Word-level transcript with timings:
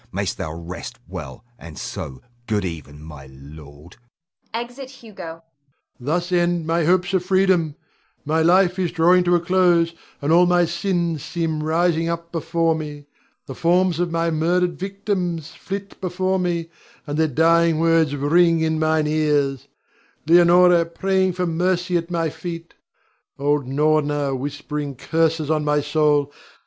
Mayst 0.11 0.39
thou 0.39 0.51
rest 0.53 0.97
well, 1.07 1.45
and 1.59 1.77
so, 1.77 2.23
good 2.47 2.65
even, 2.65 3.03
my 3.03 3.27
lord. 3.27 3.97
[Exit 4.51 4.89
Hugo. 4.89 5.25
Rod. 5.43 5.43
Thus 5.99 6.31
end 6.31 6.65
my 6.65 6.85
hopes 6.85 7.13
of 7.13 7.23
freedom. 7.23 7.75
My 8.25 8.41
life 8.41 8.79
is 8.79 8.91
drawing 8.91 9.23
to 9.25 9.35
a 9.35 9.39
close, 9.39 9.93
and 10.19 10.31
all 10.31 10.47
my 10.47 10.65
sins 10.65 11.21
seem 11.23 11.61
rising 11.61 12.09
up 12.09 12.31
before 12.31 12.73
me. 12.73 13.05
The 13.45 13.53
forms 13.53 13.99
of 13.99 14.09
my 14.11 14.31
murdered 14.31 14.79
victims 14.79 15.51
flit 15.51 16.01
before 16.01 16.39
me, 16.39 16.71
and 17.05 17.15
their 17.15 17.27
dying 17.27 17.77
words 17.79 18.15
ring 18.15 18.61
in 18.61 18.79
mine 18.79 19.05
ears, 19.05 19.67
Leonore 20.25 20.83
praying 20.83 21.33
for 21.33 21.45
mercy 21.45 21.95
at 21.95 22.09
my 22.09 22.31
feet; 22.31 22.73
old 23.37 23.67
Norna 23.67 24.33
whispering 24.35 24.95
curses 24.95 25.51
on 25.51 25.63
my 25.63 25.79
soul. 25.79 26.33